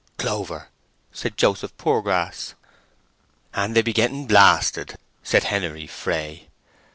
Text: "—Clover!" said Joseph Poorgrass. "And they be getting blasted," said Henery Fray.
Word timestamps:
"—Clover!" 0.17 0.69
said 1.11 1.37
Joseph 1.37 1.77
Poorgrass. 1.77 2.55
"And 3.53 3.75
they 3.75 3.83
be 3.83 3.93
getting 3.93 4.25
blasted," 4.25 4.95
said 5.21 5.43
Henery 5.43 5.85
Fray. 5.85 6.49